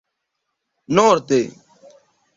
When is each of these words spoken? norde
norde 0.95 1.39